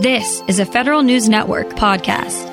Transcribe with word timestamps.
This 0.00 0.42
is 0.48 0.58
a 0.58 0.64
Federal 0.64 1.02
News 1.02 1.28
Network 1.28 1.68
podcast. 1.74 2.48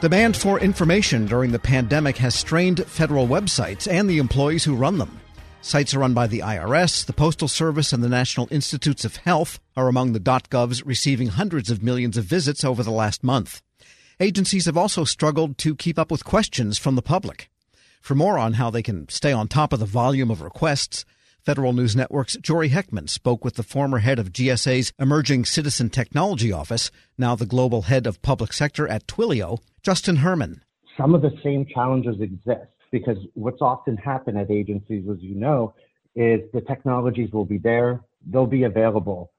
Demand 0.00 0.36
for 0.36 0.58
information 0.58 1.26
during 1.26 1.52
the 1.52 1.60
pandemic 1.60 2.16
has 2.16 2.34
strained 2.34 2.84
federal 2.86 3.28
websites 3.28 3.86
and 3.86 4.10
the 4.10 4.18
employees 4.18 4.64
who 4.64 4.74
run 4.74 4.98
them. 4.98 5.20
Sites 5.62 5.94
run 5.94 6.12
by 6.12 6.26
the 6.26 6.40
IRS, 6.40 7.06
the 7.06 7.12
Postal 7.12 7.46
Service, 7.46 7.92
and 7.92 8.02
the 8.02 8.08
National 8.08 8.48
Institutes 8.50 9.04
of 9.04 9.18
Health 9.18 9.60
are 9.76 9.86
among 9.86 10.12
the 10.12 10.18
.govs 10.18 10.82
receiving 10.84 11.28
hundreds 11.28 11.70
of 11.70 11.84
millions 11.84 12.16
of 12.16 12.24
visits 12.24 12.64
over 12.64 12.82
the 12.82 12.90
last 12.90 13.22
month. 13.22 13.62
Agencies 14.18 14.66
have 14.66 14.76
also 14.76 15.04
struggled 15.04 15.56
to 15.58 15.76
keep 15.76 16.00
up 16.00 16.10
with 16.10 16.24
questions 16.24 16.78
from 16.78 16.96
the 16.96 17.00
public. 17.00 17.48
For 18.00 18.16
more 18.16 18.40
on 18.40 18.54
how 18.54 18.70
they 18.70 18.82
can 18.82 19.08
stay 19.08 19.30
on 19.30 19.46
top 19.46 19.72
of 19.72 19.78
the 19.78 19.86
volume 19.86 20.32
of 20.32 20.42
requests, 20.42 21.04
Federal 21.44 21.72
News 21.72 21.96
Network's 21.96 22.36
Jory 22.36 22.68
Heckman 22.68 23.08
spoke 23.08 23.44
with 23.44 23.54
the 23.54 23.62
former 23.62 23.98
head 23.98 24.18
of 24.18 24.32
GSA's 24.32 24.92
Emerging 24.98 25.46
Citizen 25.46 25.88
Technology 25.88 26.52
Office, 26.52 26.90
now 27.16 27.34
the 27.34 27.46
global 27.46 27.82
head 27.82 28.06
of 28.06 28.20
public 28.20 28.52
sector 28.52 28.86
at 28.86 29.06
Twilio, 29.06 29.58
Justin 29.82 30.16
Herman. 30.16 30.62
Some 30.98 31.14
of 31.14 31.22
the 31.22 31.32
same 31.42 31.64
challenges 31.64 32.20
exist 32.20 32.70
because 32.90 33.16
what's 33.34 33.62
often 33.62 33.96
happened 33.96 34.36
at 34.36 34.50
agencies, 34.50 35.04
as 35.10 35.16
you 35.20 35.34
know, 35.34 35.72
is 36.14 36.40
the 36.52 36.60
technologies 36.60 37.30
will 37.32 37.46
be 37.46 37.58
there, 37.58 38.00
they'll 38.26 38.46
be 38.46 38.64
available. 38.64 39.30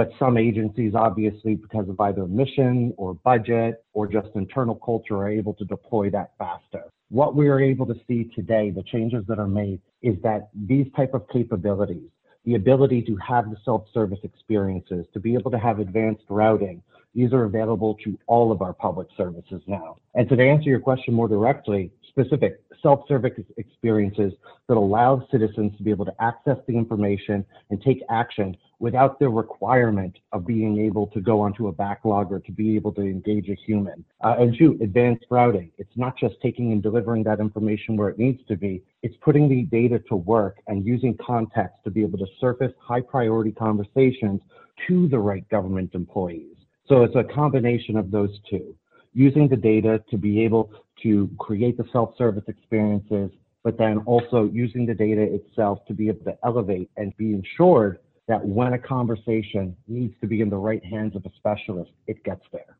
But 0.00 0.12
some 0.18 0.38
agencies, 0.38 0.94
obviously, 0.94 1.56
because 1.56 1.86
of 1.90 2.00
either 2.00 2.26
mission 2.26 2.94
or 2.96 3.12
budget 3.12 3.84
or 3.92 4.06
just 4.06 4.28
internal 4.34 4.76
culture, 4.76 5.16
are 5.16 5.28
able 5.28 5.52
to 5.52 5.64
deploy 5.66 6.08
that 6.08 6.30
faster. 6.38 6.84
What 7.10 7.36
we 7.36 7.48
are 7.48 7.60
able 7.60 7.84
to 7.84 7.94
see 8.08 8.24
today, 8.34 8.70
the 8.70 8.82
changes 8.82 9.24
that 9.28 9.38
are 9.38 9.46
made, 9.46 9.78
is 10.00 10.16
that 10.22 10.48
these 10.54 10.86
type 10.96 11.12
of 11.12 11.28
capabilities, 11.28 12.08
the 12.46 12.54
ability 12.54 13.02
to 13.02 13.16
have 13.16 13.50
the 13.50 13.58
self-service 13.62 14.20
experiences, 14.22 15.04
to 15.12 15.20
be 15.20 15.34
able 15.34 15.50
to 15.50 15.58
have 15.58 15.80
advanced 15.80 16.24
routing, 16.30 16.82
these 17.14 17.34
are 17.34 17.44
available 17.44 17.94
to 18.02 18.18
all 18.26 18.52
of 18.52 18.62
our 18.62 18.72
public 18.72 19.08
services 19.18 19.60
now. 19.66 19.96
And 20.14 20.26
so 20.30 20.36
to 20.36 20.42
answer 20.42 20.70
your 20.70 20.80
question 20.80 21.12
more 21.12 21.28
directly, 21.28 21.90
specific 22.10 22.60
self-service 22.82 23.32
experiences 23.56 24.32
that 24.68 24.76
allow 24.76 25.26
citizens 25.30 25.76
to 25.76 25.82
be 25.82 25.90
able 25.90 26.04
to 26.04 26.14
access 26.22 26.56
the 26.66 26.76
information 26.76 27.44
and 27.70 27.80
take 27.82 28.02
action 28.10 28.56
without 28.78 29.18
the 29.18 29.28
requirement 29.28 30.18
of 30.32 30.46
being 30.46 30.80
able 30.80 31.06
to 31.08 31.20
go 31.20 31.40
onto 31.40 31.68
a 31.68 31.72
backlog 31.72 32.32
or 32.32 32.40
to 32.40 32.50
be 32.50 32.76
able 32.76 32.92
to 32.92 33.02
engage 33.02 33.48
a 33.48 33.54
human. 33.66 34.04
Uh, 34.24 34.36
and 34.38 34.56
two, 34.58 34.78
advanced 34.80 35.24
routing. 35.30 35.70
It's 35.78 35.96
not 35.96 36.16
just 36.18 36.34
taking 36.42 36.72
and 36.72 36.82
delivering 36.82 37.22
that 37.24 37.40
information 37.40 37.96
where 37.96 38.08
it 38.08 38.18
needs 38.18 38.40
to 38.48 38.56
be. 38.56 38.82
It's 39.02 39.16
putting 39.22 39.48
the 39.48 39.62
data 39.64 39.98
to 40.08 40.16
work 40.16 40.58
and 40.66 40.84
using 40.84 41.16
context 41.24 41.76
to 41.84 41.90
be 41.90 42.02
able 42.02 42.18
to 42.18 42.26
surface 42.40 42.72
high 42.80 43.02
priority 43.02 43.52
conversations 43.52 44.40
to 44.88 45.08
the 45.08 45.18
right 45.18 45.46
government 45.50 45.90
employees. 45.94 46.56
So 46.88 47.02
it's 47.02 47.16
a 47.16 47.24
combination 47.24 47.96
of 47.96 48.10
those 48.10 48.36
two 48.48 48.74
using 49.12 49.48
the 49.48 49.56
data 49.56 50.02
to 50.10 50.16
be 50.16 50.42
able 50.44 50.72
to 51.02 51.30
create 51.38 51.76
the 51.76 51.84
self-service 51.92 52.44
experiences, 52.46 53.30
but 53.62 53.76
then 53.78 53.98
also 54.06 54.44
using 54.44 54.86
the 54.86 54.94
data 54.94 55.22
itself 55.22 55.84
to 55.86 55.94
be 55.94 56.08
able 56.08 56.24
to 56.24 56.36
elevate 56.44 56.90
and 56.96 57.16
be 57.16 57.32
ensured 57.32 57.98
that 58.28 58.44
when 58.44 58.72
a 58.72 58.78
conversation 58.78 59.76
needs 59.88 60.14
to 60.20 60.26
be 60.26 60.40
in 60.40 60.48
the 60.48 60.56
right 60.56 60.84
hands 60.84 61.16
of 61.16 61.26
a 61.26 61.30
specialist, 61.36 61.90
it 62.06 62.22
gets 62.24 62.42
there. 62.52 62.78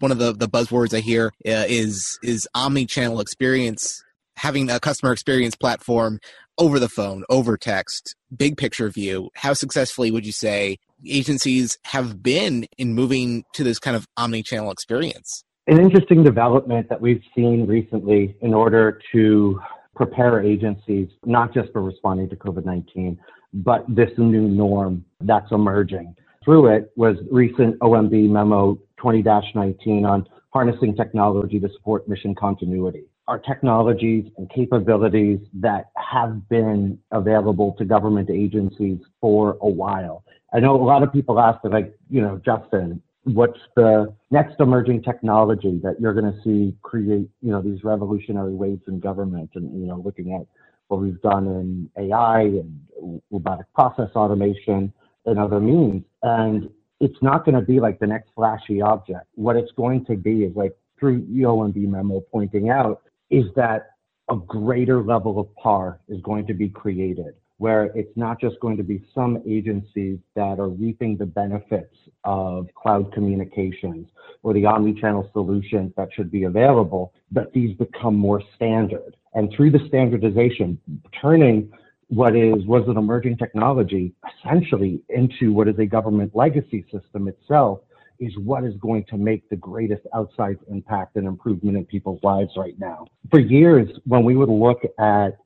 One 0.00 0.10
of 0.10 0.18
the, 0.18 0.32
the 0.32 0.48
buzzwords 0.48 0.92
I 0.92 1.00
hear 1.00 1.26
uh, 1.46 1.66
is 1.68 2.18
is 2.24 2.48
omni-channel 2.54 3.20
experience, 3.20 4.02
having 4.36 4.68
a 4.68 4.80
customer 4.80 5.12
experience 5.12 5.54
platform 5.54 6.18
over 6.58 6.80
the 6.80 6.88
phone, 6.88 7.22
over 7.30 7.56
text, 7.56 8.16
big 8.36 8.56
picture 8.56 8.88
view. 8.88 9.30
How 9.36 9.52
successfully 9.52 10.10
would 10.10 10.26
you 10.26 10.32
say 10.32 10.78
agencies 11.06 11.78
have 11.84 12.22
been 12.22 12.66
in 12.76 12.94
moving 12.94 13.44
to 13.54 13.62
this 13.62 13.78
kind 13.78 13.96
of 13.96 14.08
omni-channel 14.16 14.72
experience? 14.72 15.44
An 15.68 15.78
interesting 15.78 16.24
development 16.24 16.88
that 16.88 17.00
we've 17.00 17.22
seen 17.36 17.68
recently 17.68 18.36
in 18.40 18.52
order 18.52 19.00
to 19.12 19.60
prepare 19.94 20.42
agencies, 20.42 21.08
not 21.24 21.54
just 21.54 21.70
for 21.72 21.82
responding 21.82 22.28
to 22.30 22.36
COVID 22.36 22.64
19, 22.64 23.16
but 23.54 23.84
this 23.88 24.10
new 24.18 24.48
norm 24.48 25.04
that's 25.20 25.52
emerging. 25.52 26.16
Through 26.44 26.66
it 26.74 26.90
was 26.96 27.16
recent 27.30 27.78
OMB 27.78 28.28
memo 28.28 28.76
20 28.96 29.22
19 29.22 30.04
on 30.04 30.26
harnessing 30.52 30.96
technology 30.96 31.60
to 31.60 31.68
support 31.74 32.08
mission 32.08 32.34
continuity. 32.34 33.04
Our 33.28 33.38
technologies 33.38 34.32
and 34.38 34.50
capabilities 34.50 35.38
that 35.60 35.90
have 35.96 36.48
been 36.48 36.98
available 37.12 37.76
to 37.78 37.84
government 37.84 38.30
agencies 38.30 38.98
for 39.20 39.58
a 39.60 39.68
while. 39.68 40.24
I 40.52 40.58
know 40.58 40.74
a 40.74 40.82
lot 40.82 41.04
of 41.04 41.12
people 41.12 41.38
ask, 41.38 41.60
like, 41.62 41.96
you 42.10 42.20
know, 42.20 42.40
Justin, 42.44 43.00
what's 43.24 43.60
the 43.76 44.12
next 44.30 44.58
emerging 44.58 45.02
technology 45.02 45.80
that 45.82 46.00
you're 46.00 46.14
going 46.14 46.32
to 46.32 46.38
see 46.42 46.76
create, 46.82 47.28
you 47.40 47.50
know, 47.52 47.62
these 47.62 47.84
revolutionary 47.84 48.54
waves 48.54 48.82
in 48.88 48.98
government 48.98 49.50
and, 49.54 49.80
you 49.80 49.86
know, 49.86 50.02
looking 50.04 50.34
at 50.34 50.46
what 50.88 51.00
we've 51.00 51.20
done 51.22 51.46
in 51.46 51.90
AI 51.96 52.42
and 52.42 53.22
robotic 53.30 53.72
process 53.74 54.10
automation 54.16 54.92
and 55.26 55.38
other 55.38 55.60
means. 55.60 56.04
And 56.22 56.68
it's 57.00 57.20
not 57.22 57.44
going 57.44 57.54
to 57.54 57.62
be 57.62 57.80
like 57.80 57.98
the 57.98 58.06
next 58.06 58.30
flashy 58.34 58.80
object. 58.80 59.26
What 59.34 59.56
it's 59.56 59.72
going 59.72 60.04
to 60.06 60.16
be 60.16 60.44
is 60.44 60.54
like 60.56 60.76
through 60.98 61.24
the 61.26 61.86
memo 61.86 62.20
pointing 62.32 62.70
out 62.70 63.02
is 63.30 63.44
that 63.56 63.90
a 64.30 64.36
greater 64.36 65.02
level 65.02 65.38
of 65.38 65.54
par 65.56 66.00
is 66.08 66.20
going 66.22 66.46
to 66.46 66.54
be 66.54 66.68
created 66.68 67.34
where 67.62 67.84
it's 67.94 68.16
not 68.16 68.40
just 68.40 68.58
going 68.58 68.76
to 68.76 68.82
be 68.82 69.00
some 69.14 69.40
agencies 69.46 70.18
that 70.34 70.58
are 70.58 70.68
reaping 70.68 71.16
the 71.16 71.24
benefits 71.24 71.94
of 72.24 72.66
cloud 72.74 73.12
communications 73.12 74.08
or 74.42 74.52
the 74.52 74.66
omni-channel 74.66 75.30
solutions 75.32 75.92
that 75.96 76.08
should 76.12 76.28
be 76.28 76.42
available, 76.42 77.12
but 77.30 77.52
these 77.52 77.72
become 77.76 78.16
more 78.16 78.42
standard. 78.56 79.16
And 79.34 79.48
through 79.56 79.70
the 79.70 79.78
standardization, 79.86 80.76
turning 81.20 81.70
what 82.08 82.34
is 82.34 82.66
was 82.66 82.82
an 82.88 82.96
emerging 82.96 83.36
technology 83.36 84.12
essentially 84.44 85.00
into 85.10 85.52
what 85.52 85.68
is 85.68 85.78
a 85.78 85.86
government 85.86 86.32
legacy 86.34 86.84
system 86.90 87.28
itself 87.28 87.78
is 88.18 88.32
what 88.38 88.64
is 88.64 88.74
going 88.80 89.04
to 89.04 89.16
make 89.16 89.48
the 89.50 89.56
greatest 89.56 90.02
outside 90.16 90.56
impact 90.68 91.14
and 91.14 91.28
improvement 91.28 91.76
in 91.76 91.84
people's 91.84 92.20
lives 92.24 92.50
right 92.56 92.74
now. 92.80 93.06
For 93.30 93.38
years, 93.38 93.88
when 94.04 94.24
we 94.24 94.34
would 94.34 94.48
look 94.48 94.82
at 94.98 95.38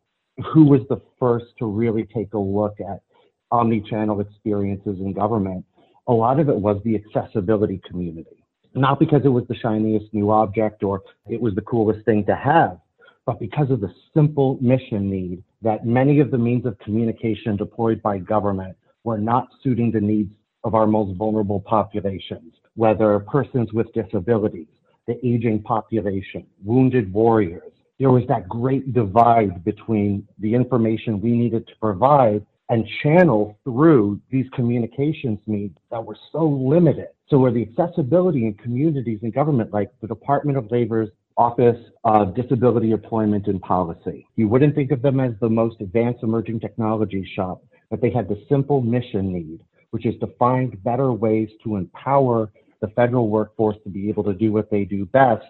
who 0.52 0.64
was 0.64 0.80
the 0.88 1.00
first 1.19 1.47
to 1.58 1.66
really 1.66 2.04
take 2.14 2.34
a 2.34 2.38
look 2.38 2.76
at 2.80 3.00
omni-channel 3.50 4.20
experiences 4.20 4.98
in 5.00 5.12
government, 5.12 5.64
a 6.08 6.12
lot 6.12 6.38
of 6.38 6.48
it 6.48 6.56
was 6.56 6.80
the 6.84 6.97
accessibility 6.97 7.80
community. 7.88 8.44
Not 8.74 8.98
because 8.98 9.22
it 9.24 9.28
was 9.28 9.44
the 9.48 9.54
shiniest 9.54 10.12
new 10.12 10.30
object 10.30 10.82
or 10.82 11.02
it 11.28 11.41
was 11.41 11.54
the 11.54 11.62
coolest 11.62 12.04
thing 12.04 12.24
to 12.26 12.36
have, 12.36 12.78
but 13.24 13.41
because 13.41 13.70
of 13.70 13.80
the 13.80 13.92
simple 14.14 14.58
mission 14.60 15.10
need 15.10 15.42
that 15.62 15.86
many 15.86 16.20
of 16.20 16.30
the 16.30 16.38
means 16.38 16.66
of 16.66 16.78
communication 16.78 17.56
deployed 17.56 18.03
by 18.03 18.18
government 18.18 18.76
were 19.04 19.18
not 19.18 19.48
suiting 19.62 19.91
the 19.91 20.00
needs 20.00 20.32
of 20.64 20.74
our 20.74 20.86
most 20.86 21.16
vulnerable 21.16 21.60
populations, 21.60 22.53
whether 22.74 23.18
persons 23.20 23.72
with 23.72 23.92
disabilities, 23.94 24.68
the 25.06 25.18
aging 25.26 25.62
population, 25.62 26.47
wounded 26.62 27.12
warriors, 27.12 27.72
there 27.98 28.10
was 28.10 28.24
that 28.28 28.48
great 28.48 28.92
divide 28.92 29.64
between 29.64 30.26
the 30.38 30.54
information 30.54 31.20
we 31.20 31.32
needed 31.32 31.66
to 31.66 31.72
provide 31.80 32.44
and 32.68 32.86
channel 33.02 33.56
through 33.64 34.20
these 34.30 34.46
communications 34.54 35.38
needs 35.46 35.78
that 35.90 36.04
were 36.04 36.16
so 36.32 36.44
limited. 36.46 37.08
So 37.28 37.38
where 37.38 37.52
the 37.52 37.62
accessibility 37.62 38.44
in 38.44 38.54
communities 38.54 39.20
and 39.22 39.32
government, 39.32 39.72
like 39.72 39.90
the 40.00 40.08
Department 40.08 40.58
of 40.58 40.70
Labor's 40.70 41.08
Office 41.36 41.78
of 42.04 42.34
Disability 42.34 42.90
Employment 42.90 43.46
and 43.46 43.60
Policy, 43.60 44.26
you 44.36 44.48
wouldn't 44.48 44.74
think 44.74 44.90
of 44.90 45.00
them 45.00 45.20
as 45.20 45.32
the 45.40 45.48
most 45.48 45.80
advanced 45.80 46.22
emerging 46.22 46.60
technology 46.60 47.28
shop, 47.34 47.62
but 47.88 48.00
they 48.00 48.10
had 48.10 48.28
the 48.28 48.42
simple 48.48 48.80
mission 48.80 49.32
need, 49.32 49.60
which 49.90 50.06
is 50.06 50.18
to 50.20 50.26
find 50.38 50.82
better 50.82 51.12
ways 51.12 51.48
to 51.62 51.76
empower 51.76 52.50
the 52.80 52.88
federal 52.88 53.28
workforce 53.28 53.76
to 53.84 53.91
be 53.91 54.09
able 54.09 54.24
to 54.24 54.34
do 54.34 54.53
what 54.53 54.71
they 54.71 54.84
do 54.84 55.06
best 55.06 55.47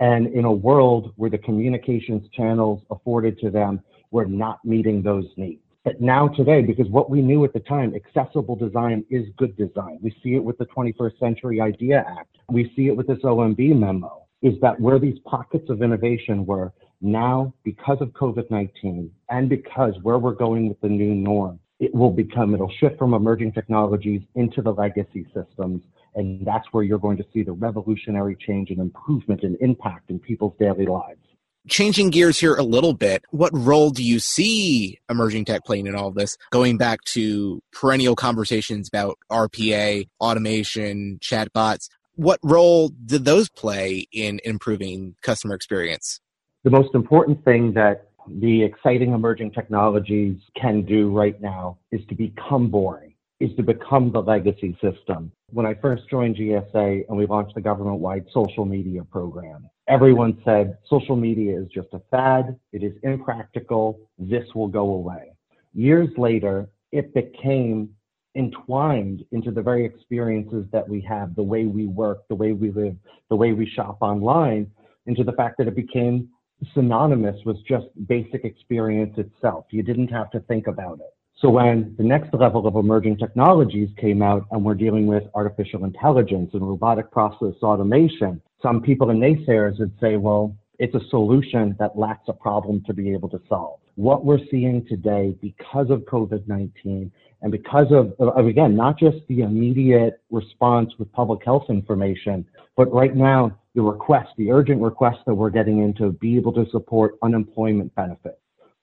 and 0.00 0.26
in 0.28 0.46
a 0.46 0.52
world 0.52 1.12
where 1.16 1.30
the 1.30 1.38
communications 1.38 2.26
channels 2.34 2.82
afforded 2.90 3.38
to 3.38 3.50
them 3.50 3.80
were 4.10 4.24
not 4.24 4.64
meeting 4.64 5.02
those 5.02 5.26
needs. 5.36 5.60
But 5.84 6.00
now 6.00 6.28
today, 6.28 6.62
because 6.62 6.88
what 6.88 7.08
we 7.08 7.22
knew 7.22 7.44
at 7.44 7.52
the 7.52 7.60
time, 7.60 7.94
accessible 7.94 8.56
design 8.56 9.04
is 9.08 9.26
good 9.38 9.56
design. 9.56 9.98
We 10.02 10.14
see 10.22 10.34
it 10.34 10.44
with 10.44 10.58
the 10.58 10.66
21st 10.66 11.18
Century 11.18 11.60
IDEA 11.60 12.04
Act. 12.06 12.36
We 12.50 12.72
see 12.76 12.88
it 12.88 12.96
with 12.96 13.06
this 13.06 13.18
OMB 13.24 13.78
memo, 13.78 14.26
is 14.42 14.54
that 14.60 14.78
where 14.78 14.98
these 14.98 15.18
pockets 15.24 15.70
of 15.70 15.82
innovation 15.82 16.44
were 16.44 16.72
now, 17.00 17.54
because 17.64 17.96
of 18.00 18.08
COVID-19 18.10 19.08
and 19.30 19.48
because 19.48 19.94
where 20.02 20.18
we're 20.18 20.34
going 20.34 20.68
with 20.68 20.80
the 20.82 20.88
new 20.88 21.14
norm, 21.14 21.58
it 21.78 21.94
will 21.94 22.10
become, 22.10 22.54
it'll 22.54 22.72
shift 22.78 22.98
from 22.98 23.14
emerging 23.14 23.52
technologies 23.52 24.20
into 24.34 24.60
the 24.60 24.72
legacy 24.72 25.26
systems 25.34 25.82
and 26.14 26.44
that's 26.46 26.66
where 26.72 26.82
you're 26.82 26.98
going 26.98 27.16
to 27.16 27.26
see 27.32 27.42
the 27.42 27.52
revolutionary 27.52 28.36
change 28.36 28.70
and 28.70 28.78
improvement 28.78 29.42
and 29.42 29.56
impact 29.60 30.10
in 30.10 30.18
people's 30.18 30.54
daily 30.58 30.86
lives. 30.86 31.20
Changing 31.68 32.08
gears 32.08 32.40
here 32.40 32.54
a 32.54 32.62
little 32.62 32.94
bit, 32.94 33.22
what 33.30 33.50
role 33.54 33.90
do 33.90 34.02
you 34.02 34.18
see 34.18 34.98
emerging 35.10 35.44
tech 35.44 35.64
playing 35.64 35.86
in 35.86 35.94
all 35.94 36.08
of 36.08 36.14
this? 36.14 36.36
Going 36.50 36.78
back 36.78 37.02
to 37.04 37.60
perennial 37.72 38.16
conversations 38.16 38.88
about 38.88 39.18
RPA, 39.30 40.08
automation, 40.20 41.18
chatbots, 41.20 41.88
what 42.14 42.40
role 42.42 42.88
did 42.88 43.24
those 43.24 43.48
play 43.48 44.06
in 44.10 44.40
improving 44.44 45.14
customer 45.22 45.54
experience? 45.54 46.20
The 46.64 46.70
most 46.70 46.94
important 46.94 47.44
thing 47.44 47.72
that 47.74 48.10
the 48.26 48.62
exciting 48.62 49.12
emerging 49.12 49.52
technologies 49.52 50.36
can 50.60 50.82
do 50.84 51.10
right 51.10 51.40
now 51.40 51.78
is 51.90 52.00
to 52.08 52.14
become 52.14 52.68
boring, 52.68 53.14
is 53.38 53.50
to 53.56 53.62
become 53.62 54.12
the 54.12 54.22
legacy 54.22 54.76
system. 54.82 55.32
When 55.52 55.66
I 55.66 55.74
first 55.74 56.08
joined 56.08 56.36
GSA 56.36 57.06
and 57.08 57.16
we 57.16 57.26
launched 57.26 57.54
the 57.54 57.60
government 57.60 57.98
wide 57.98 58.24
social 58.32 58.64
media 58.64 59.02
program, 59.04 59.68
everyone 59.88 60.40
said 60.44 60.78
social 60.88 61.16
media 61.16 61.60
is 61.60 61.66
just 61.68 61.88
a 61.92 62.00
fad, 62.10 62.56
it 62.72 62.84
is 62.84 62.92
impractical, 63.02 63.98
this 64.18 64.44
will 64.54 64.68
go 64.68 64.90
away. 64.90 65.32
Years 65.74 66.08
later, 66.16 66.68
it 66.92 67.12
became 67.14 67.90
entwined 68.36 69.24
into 69.32 69.50
the 69.50 69.62
very 69.62 69.84
experiences 69.84 70.66
that 70.72 70.88
we 70.88 71.00
have, 71.00 71.34
the 71.34 71.42
way 71.42 71.66
we 71.66 71.86
work, 71.86 72.28
the 72.28 72.34
way 72.34 72.52
we 72.52 72.70
live, 72.70 72.94
the 73.28 73.36
way 73.36 73.52
we 73.52 73.66
shop 73.66 73.98
online, 74.00 74.70
into 75.06 75.24
the 75.24 75.32
fact 75.32 75.58
that 75.58 75.66
it 75.66 75.74
became 75.74 76.28
synonymous 76.74 77.36
with 77.44 77.56
just 77.66 77.86
basic 78.06 78.44
experience 78.44 79.16
itself. 79.18 79.64
You 79.70 79.82
didn't 79.82 80.08
have 80.08 80.30
to 80.30 80.40
think 80.40 80.68
about 80.68 81.00
it. 81.00 81.12
So 81.40 81.48
when 81.48 81.94
the 81.96 82.04
next 82.04 82.34
level 82.34 82.66
of 82.66 82.76
emerging 82.76 83.16
technologies 83.16 83.88
came 83.96 84.20
out 84.20 84.46
and 84.50 84.62
we're 84.62 84.74
dealing 84.74 85.06
with 85.06 85.22
artificial 85.34 85.86
intelligence 85.86 86.50
and 86.52 86.60
robotic 86.60 87.10
process 87.10 87.54
automation, 87.62 88.42
some 88.60 88.82
people 88.82 89.08
and 89.08 89.22
naysayers 89.22 89.78
would 89.78 89.92
say, 89.98 90.16
well, 90.16 90.54
it's 90.78 90.94
a 90.94 91.00
solution 91.08 91.74
that 91.78 91.96
lacks 91.96 92.28
a 92.28 92.34
problem 92.34 92.82
to 92.84 92.92
be 92.92 93.10
able 93.14 93.30
to 93.30 93.40
solve. 93.48 93.80
What 93.94 94.26
we're 94.26 94.44
seeing 94.50 94.84
today 94.86 95.34
because 95.40 95.88
of 95.88 96.00
COVID-19 96.02 97.10
and 97.40 97.50
because 97.52 97.86
of, 97.90 98.12
of, 98.18 98.44
again, 98.44 98.76
not 98.76 98.98
just 98.98 99.18
the 99.28 99.40
immediate 99.40 100.20
response 100.30 100.92
with 100.98 101.10
public 101.12 101.42
health 101.42 101.64
information, 101.70 102.44
but 102.76 102.92
right 102.92 103.16
now, 103.16 103.58
the 103.74 103.80
request, 103.80 104.28
the 104.36 104.50
urgent 104.50 104.82
request 104.82 105.20
that 105.26 105.34
we're 105.34 105.48
getting 105.48 105.82
into 105.82 106.12
be 106.12 106.36
able 106.36 106.52
to 106.52 106.66
support 106.70 107.14
unemployment 107.22 107.94
benefits, 107.94 108.40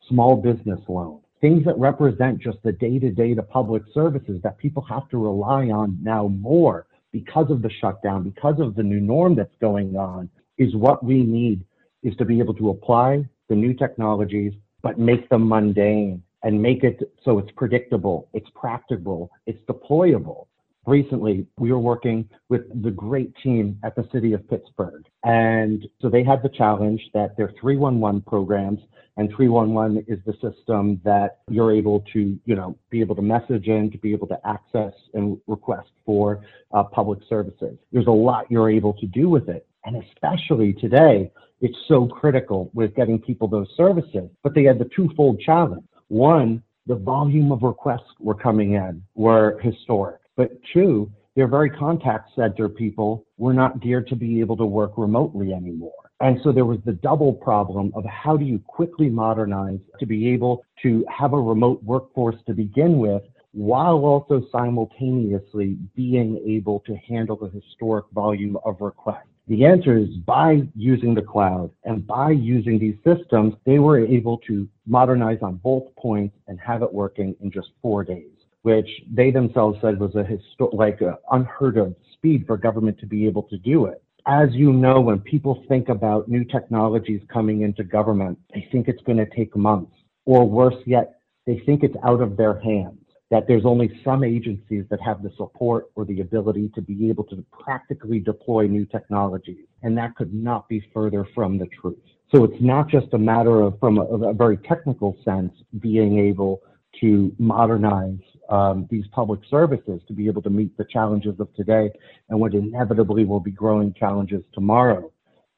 small 0.07 0.36
business 0.36 0.80
loans, 0.88 1.21
things 1.41 1.63
that 1.65 1.77
represent 1.77 2.39
just 2.39 2.57
the 2.63 2.71
day 2.71 2.99
to 2.99 3.11
day 3.11 3.33
to 3.33 3.43
public 3.43 3.83
services 3.93 4.39
that 4.43 4.57
people 4.57 4.83
have 4.83 5.07
to 5.09 5.17
rely 5.17 5.69
on 5.69 5.97
now 6.01 6.27
more 6.27 6.87
because 7.11 7.49
of 7.49 7.61
the 7.61 7.69
shutdown, 7.81 8.23
because 8.23 8.59
of 8.59 8.75
the 8.75 8.83
new 8.83 8.99
norm 8.99 9.35
that's 9.35 9.55
going 9.61 9.95
on, 9.95 10.29
is 10.57 10.75
what 10.75 11.03
we 11.03 11.23
need 11.23 11.63
is 12.03 12.15
to 12.17 12.25
be 12.25 12.39
able 12.39 12.53
to 12.53 12.69
apply 12.69 13.23
the 13.49 13.55
new 13.55 13.73
technologies, 13.73 14.53
but 14.81 14.99
make 14.99 15.29
them 15.29 15.47
mundane 15.47 16.21
and 16.43 16.61
make 16.61 16.83
it 16.83 17.11
so 17.23 17.39
it's 17.39 17.51
predictable, 17.55 18.29
it's 18.33 18.49
practical, 18.55 19.31
it's 19.45 19.59
deployable. 19.69 20.47
Recently, 20.87 21.45
we 21.59 21.73
were 21.73 21.79
working 21.79 22.29
with 22.47 22.61
the 22.81 22.91
great 22.91 23.33
team 23.43 23.77
at 23.83 23.93
the 23.97 24.07
city 24.13 24.31
of 24.31 24.49
Pittsburgh. 24.49 25.03
And 25.25 25.85
so 26.01 26.09
they 26.09 26.23
had 26.23 26.41
the 26.41 26.49
challenge 26.49 27.01
that 27.13 27.35
their 27.35 27.51
311 27.59 28.21
programs 28.21 28.79
and 29.17 29.29
311 29.35 30.05
is 30.07 30.19
the 30.25 30.31
system 30.33 31.01
that 31.03 31.39
you're 31.49 31.73
able 31.73 32.05
to, 32.13 32.39
you 32.45 32.55
know, 32.55 32.77
be 32.89 33.01
able 33.01 33.15
to 33.15 33.21
message 33.21 33.67
in, 33.67 33.91
to 33.91 33.97
be 33.97 34.13
able 34.13 34.27
to 34.27 34.39
access 34.47 34.93
and 35.13 35.37
request 35.45 35.89
for 36.05 36.39
uh, 36.71 36.83
public 36.83 37.19
services. 37.27 37.77
There's 37.91 38.07
a 38.07 38.11
lot 38.11 38.49
you're 38.49 38.69
able 38.69 38.93
to 38.93 39.05
do 39.07 39.27
with 39.27 39.49
it. 39.49 39.67
And 39.83 40.01
especially 40.03 40.71
today, 40.71 41.29
it's 41.59 41.77
so 41.89 42.05
critical 42.07 42.71
with 42.73 42.95
getting 42.95 43.19
people 43.19 43.49
those 43.49 43.67
services. 43.75 44.29
But 44.41 44.55
they 44.55 44.63
had 44.63 44.79
the 44.79 44.89
twofold 44.95 45.41
challenge. 45.41 45.83
One, 46.07 46.63
the 46.85 46.95
volume 46.95 47.51
of 47.51 47.63
requests 47.63 48.13
were 48.19 48.35
coming 48.35 48.73
in 48.73 49.03
were 49.15 49.59
historic. 49.61 50.21
But 50.37 50.51
two, 50.71 51.11
their 51.35 51.47
very 51.47 51.69
contact 51.69 52.29
center 52.35 52.69
people 52.69 53.25
were 53.37 53.53
not 53.53 53.81
geared 53.81 54.07
to 54.07 54.15
be 54.15 54.39
able 54.39 54.55
to 54.57 54.65
work 54.65 54.93
remotely 54.97 55.51
anymore. 55.51 55.91
And 56.19 56.39
so 56.43 56.51
there 56.51 56.65
was 56.65 56.79
the 56.85 56.93
double 56.93 57.33
problem 57.33 57.91
of 57.95 58.05
how 58.05 58.37
do 58.37 58.45
you 58.45 58.59
quickly 58.65 59.09
modernize 59.09 59.79
to 59.99 60.05
be 60.05 60.29
able 60.29 60.63
to 60.83 61.05
have 61.15 61.33
a 61.33 61.39
remote 61.39 61.83
workforce 61.83 62.37
to 62.47 62.53
begin 62.53 62.97
with 62.97 63.23
while 63.51 64.05
also 64.05 64.43
simultaneously 64.51 65.77
being 65.95 66.41
able 66.47 66.79
to 66.81 66.95
handle 66.97 67.35
the 67.35 67.49
historic 67.49 68.05
volume 68.13 68.57
of 68.63 68.81
requests. 68.81 69.27
The 69.47 69.65
answer 69.65 69.97
is 69.97 70.09
by 70.25 70.67
using 70.75 71.15
the 71.15 71.21
cloud 71.21 71.71
and 71.83 72.05
by 72.05 72.31
using 72.31 72.77
these 72.77 72.97
systems, 73.03 73.53
they 73.65 73.79
were 73.79 74.05
able 74.05 74.37
to 74.47 74.67
modernize 74.85 75.39
on 75.41 75.55
both 75.55 75.83
points 75.95 76.35
and 76.47 76.59
have 76.59 76.81
it 76.83 76.93
working 76.93 77.35
in 77.41 77.51
just 77.51 77.69
four 77.81 78.03
days, 78.03 78.29
which 78.67 78.89
they 79.09 79.31
themselves 79.31 79.79
said 79.81 79.97
was 79.97 80.13
a 80.15 80.25
like 80.73 80.99
a 80.99 81.17
unheard 81.31 81.77
of 81.77 81.95
speed 82.11 82.43
for 82.45 82.57
government 82.57 82.99
to 82.99 83.05
be 83.05 83.25
able 83.25 83.43
to 83.43 83.57
do 83.57 83.85
it. 83.85 84.03
As 84.25 84.49
you 84.51 84.73
know, 84.73 84.99
when 84.99 85.19
people 85.19 85.63
think 85.69 85.87
about 85.87 86.27
new 86.27 86.43
technologies 86.43 87.21
coming 87.31 87.61
into 87.61 87.85
government, 87.85 88.37
they 88.53 88.67
think 88.69 88.89
it's 88.89 89.01
going 89.03 89.19
to 89.19 89.29
take 89.39 89.55
months, 89.55 89.93
or 90.25 90.43
worse 90.43 90.81
yet, 90.85 91.21
they 91.45 91.59
think 91.65 91.81
it's 91.81 91.95
out 92.03 92.19
of 92.19 92.35
their 92.35 92.59
hands 92.59 92.99
that 93.31 93.45
there's 93.47 93.65
only 93.65 93.89
some 94.03 94.21
agencies 94.21 94.83
that 94.89 94.99
have 94.99 95.23
the 95.23 95.31
support 95.37 95.85
or 95.95 96.03
the 96.03 96.19
ability 96.19 96.69
to 96.75 96.81
be 96.81 97.09
able 97.09 97.23
to 97.25 97.45
practically 97.51 98.19
deploy 98.19 98.67
new 98.67 98.85
technologies. 98.85 99.65
And 99.83 99.97
that 99.97 100.15
could 100.17 100.33
not 100.33 100.67
be 100.67 100.81
further 100.93 101.25
from 101.33 101.57
the 101.57 101.67
truth. 101.79 101.99
So 102.33 102.43
it's 102.43 102.61
not 102.61 102.89
just 102.89 103.07
a 103.13 103.17
matter 103.17 103.61
of, 103.61 103.79
from 103.79 103.97
a, 103.97 104.03
a 104.03 104.33
very 104.33 104.57
technical 104.57 105.17
sense, 105.23 105.53
being 105.79 106.19
able 106.19 106.61
to 107.01 107.33
modernize 107.37 108.19
um, 108.49 108.88
these 108.89 109.05
public 109.11 109.41
services 109.49 110.01
to 110.07 110.13
be 110.13 110.27
able 110.27 110.41
to 110.41 110.49
meet 110.49 110.75
the 110.77 110.85
challenges 110.85 111.39
of 111.39 111.53
today 111.55 111.89
and 112.29 112.39
what 112.39 112.53
inevitably 112.53 113.25
will 113.25 113.39
be 113.39 113.51
growing 113.51 113.94
challenges 113.94 114.44
tomorrow. 114.53 115.11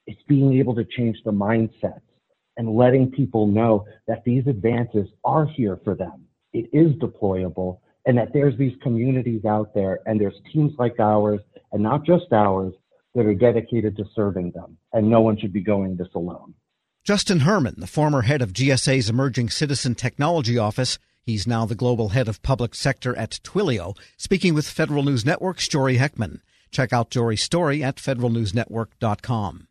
It's 0.08 0.22
being 0.28 0.58
able 0.58 0.76
to 0.76 0.86
change 0.86 1.18
the 1.24 1.32
mindsets 1.32 2.02
and 2.58 2.76
letting 2.76 3.12
people 3.12 3.48
know 3.48 3.86
that 4.08 4.24
these 4.26 4.48
advances 4.48 5.08
are 5.24 5.46
here 5.46 5.80
for 5.84 5.96
them 5.96 6.26
it 6.54 6.70
is 6.74 6.92
deployable 6.96 7.80
and 8.06 8.18
that 8.18 8.34
there's 8.34 8.58
these 8.58 8.74
communities 8.82 9.46
out 9.46 9.74
there 9.74 10.00
and 10.06 10.20
there's 10.20 10.40
teams 10.52 10.74
like 10.78 11.00
ours 11.00 11.40
and 11.72 11.84
not 11.84 12.06
just 12.06 12.32
ours 12.32 12.74
that 13.16 13.26
are 13.26 13.36
dedicated 13.36 13.96
to 13.98 14.06
serving 14.16 14.52
them 14.52 14.78
and 14.94 15.10
no 15.10 15.22
one 15.22 15.38
should 15.38 15.54
be 15.54 15.62
going 15.62 15.96
this 15.96 16.08
alone. 16.16 16.54
Justin 17.04 17.42
Herman, 17.42 17.76
the 17.78 17.88
former 17.88 18.24
head 18.24 18.42
of 18.42 18.54
GSA's 18.54 19.10
Emerging 19.10 19.50
Citizen 19.50 19.96
Technology 19.96 20.58
Office, 20.58 21.00
he's 21.26 21.48
now 21.48 21.66
the 21.66 21.76
global 21.76 22.10
head 22.10 22.28
of 22.28 22.42
public 22.42 22.76
sector 22.76 23.16
at 23.18 23.40
Twilio, 23.44 23.96
speaking 24.18 24.54
with 24.54 24.68
Federal 24.68 25.04
News 25.04 25.26
Network's 25.26 25.68
Jory 25.68 25.98
Heckman. 25.98 26.42
Check 26.72 26.94
out 26.94 27.10
Jory's 27.10 27.44
story 27.44 27.84
at 27.84 27.98
federalnewsnetwork.com. 27.98 29.68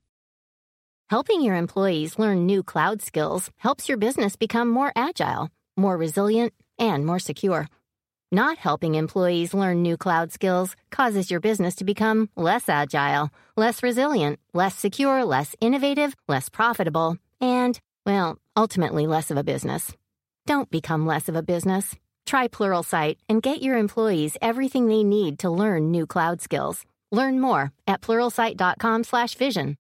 Helping 1.10 1.40
your 1.40 1.56
employees 1.56 2.18
learn 2.18 2.44
new 2.44 2.62
cloud 2.62 3.00
skills 3.00 3.50
helps 3.56 3.88
your 3.88 3.96
business 3.96 4.36
become 4.36 4.68
more 4.68 4.92
agile, 4.94 5.50
more 5.76 5.96
resilient, 5.96 6.52
and 6.78 7.06
more 7.06 7.18
secure. 7.18 7.66
Not 8.30 8.58
helping 8.58 8.94
employees 8.94 9.54
learn 9.54 9.80
new 9.80 9.96
cloud 9.96 10.32
skills 10.32 10.76
causes 10.90 11.30
your 11.30 11.40
business 11.40 11.74
to 11.76 11.84
become 11.84 12.28
less 12.36 12.68
agile, 12.68 13.30
less 13.56 13.82
resilient, 13.82 14.38
less 14.52 14.74
secure, 14.74 15.24
less 15.24 15.56
innovative, 15.62 16.14
less 16.28 16.50
profitable, 16.50 17.16
and, 17.40 17.80
well, 18.04 18.38
ultimately 18.54 19.06
less 19.06 19.30
of 19.30 19.38
a 19.38 19.42
business. 19.42 19.96
Don't 20.48 20.70
become 20.70 21.04
less 21.04 21.28
of 21.28 21.36
a 21.36 21.42
business. 21.42 21.94
Try 22.24 22.48
Pluralsight 22.48 23.16
and 23.28 23.42
get 23.42 23.60
your 23.60 23.76
employees 23.76 24.38
everything 24.40 24.88
they 24.88 25.04
need 25.04 25.40
to 25.40 25.50
learn 25.50 25.90
new 25.90 26.06
cloud 26.06 26.40
skills. 26.40 26.86
Learn 27.12 27.38
more 27.38 27.70
at 27.86 28.00
pluralsight.com/vision. 28.00 29.76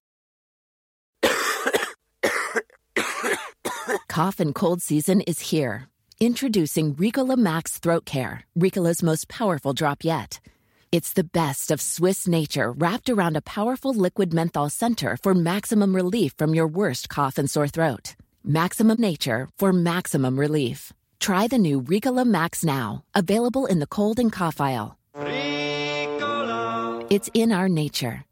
Cough 4.08 4.40
and 4.40 4.54
cold 4.54 4.82
season 4.82 5.22
is 5.22 5.40
here 5.40 5.88
Introducing 6.20 6.94
Ricola 6.96 7.38
Max 7.38 7.78
Throat 7.78 8.04
Care, 8.04 8.44
Ricola's 8.54 9.02
most 9.02 9.26
powerful 9.28 9.72
drop 9.72 10.04
yet. 10.04 10.38
It's 10.92 11.14
the 11.14 11.24
best 11.24 11.70
of 11.70 11.80
Swiss 11.80 12.28
nature 12.28 12.72
wrapped 12.72 13.08
around 13.08 13.38
a 13.38 13.48
powerful 13.56 13.94
liquid 13.94 14.34
menthol 14.34 14.68
center 14.68 15.16
for 15.22 15.34
maximum 15.34 15.96
relief 15.96 16.34
from 16.36 16.54
your 16.54 16.68
worst 16.68 17.08
cough 17.08 17.38
and 17.38 17.50
sore 17.50 17.68
throat. 17.68 18.16
Maximum 18.44 19.00
nature 19.00 19.48
for 19.58 19.72
maximum 19.72 20.38
relief. 20.38 20.92
Try 21.20 21.48
the 21.48 21.58
new 21.58 21.82
Ricola 21.82 22.24
Max 22.24 22.64
now, 22.64 23.04
available 23.14 23.66
in 23.66 23.78
the 23.80 23.86
cold 23.86 24.18
and 24.18 24.32
cough 24.32 24.60
aisle. 24.60 24.96
Ricola. 25.14 27.06
It's 27.10 27.28
in 27.34 27.52
our 27.52 27.68
nature. 27.68 28.24